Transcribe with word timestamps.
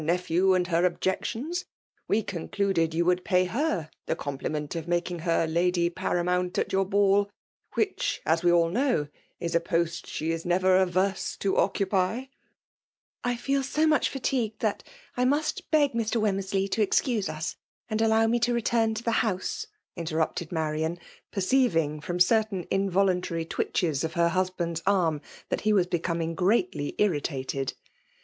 51 0.03 0.09
ha 0.09 0.17
nepbew, 0.17 0.55
and 0.55 0.67
her 0.69 0.83
objections, 0.83 1.65
we 2.07 2.23
concluded 2.23 2.91
you 2.91 3.05
would 3.05 3.23
pay 3.23 3.45
her 3.45 3.91
the 4.07 4.15
compliment 4.15 4.75
of 4.75 4.87
making 4.87 5.19
her 5.19 5.45
lady 5.45 5.91
paramount 5.91 6.57
at 6.57 6.71
your 6.73 6.85
ball, 6.85 7.29
which, 7.75 8.19
as 8.25 8.41
we 8.43 8.49
idl 8.49 8.71
know, 8.71 9.07
is 9.39 9.53
a 9.53 9.59
poal 9.59 9.85
she 10.07 10.31
is 10.31 10.43
never 10.43 10.77
averse 10.77 11.37
to 11.37 11.55
oc 11.55 11.75
cupy." 11.77 12.29
I 13.31 13.35
fed 13.37 13.63
so 13.63 13.85
mudi 13.85 14.19
&tigned 14.19 14.57
that 14.57 14.81
I 15.15 15.23
must 15.23 15.69
beg 15.69 15.95
}h. 15.95 16.13
Wemmersley 16.15 16.67
to 16.71 16.81
excuse 16.81 17.29
us, 17.29 17.55
and 17.87 17.99
Jievr 17.99 18.27
me 18.27 18.39
t^ 18.39 18.51
return 18.51 18.95
to 18.95 19.03
the 19.03 19.11
house," 19.21 19.67
interrupted 19.95 20.51
Marian» 20.51 20.97
perceiving 21.31 22.01
from 22.01 22.19
certain 22.19 22.63
involimtary 22.71 23.45
twitches 23.47 24.03
of 24.03 24.13
her 24.13 24.29
husband*8 24.29 24.81
arm 24.87 25.21
that 25.49 25.61
he 25.61 25.71
was 25.71 25.85
becoming 25.85 26.33
greatly 26.33 26.95
mitttted. 26.97 27.75